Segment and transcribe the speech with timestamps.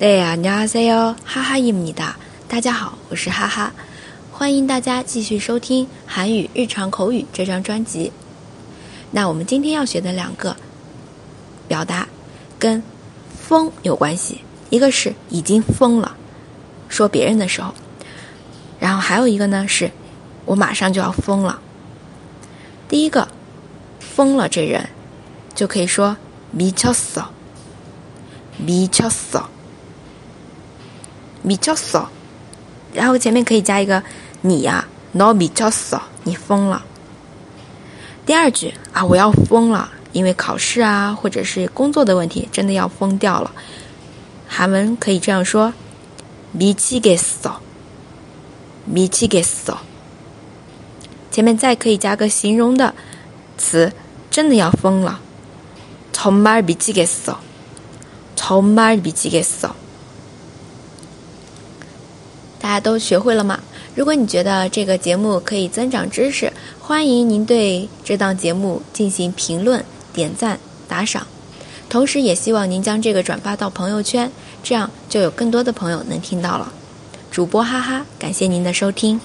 [0.00, 2.16] 哎呀，你好，세 요， 哈哈伊米达，
[2.48, 3.72] 大家好，我是哈哈，
[4.32, 8.10] 欢迎大家继续收听韩语日常口语这张专辑。
[9.10, 10.56] 那我们今天要学的两个
[11.68, 12.08] 表达
[12.58, 12.82] 跟
[13.38, 14.40] 疯有关系，
[14.70, 16.16] 一个是已经疯了，
[16.88, 17.74] 说别人的时候，
[18.78, 19.90] 然后还有一个呢是，
[20.46, 21.60] 我马上就要疯了。
[22.88, 23.28] 第一个，
[23.98, 24.88] 疯了这人
[25.54, 26.16] 就可以说
[26.56, 27.26] 미쳤 어，
[28.66, 29.44] 미쳤 어。
[31.44, 32.06] 米쳤 어，
[32.92, 34.02] 然后前面可以加一个
[34.42, 36.82] 你呀，no 미쳤 어， 你疯了。
[38.26, 43.50] 第二句啊，我要疯了，因为考试啊，或者是工作的问题，真的要疯掉了。
[44.46, 45.72] 韩文可以这样说：
[46.56, 47.54] 미치겠 어，
[48.92, 49.76] 미치겠 어。
[51.30, 52.94] 前面再可以加个形容的
[53.56, 53.92] 词，
[54.30, 55.20] 真的要疯了，
[56.12, 57.36] 정말미치겠 어，
[58.36, 59.70] 정말미치겠 어。
[62.75, 63.57] 大家都学会了吗？
[63.95, 71.25] 如果你觉得这个节目可以增长知识，欢迎您对这档节目进行评论、点赞、打赏。
[71.87, 74.29] 同时，也希望您将这个转发到朋友圈，
[74.61, 76.69] 这样就有更多的朋友能听到了。
[77.31, 79.21] 主播哈哈，感谢您的收听。